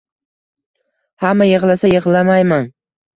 Hamma 1.25 1.47
yig’lasa 1.49 1.91
yig’lamayman 1.91 2.67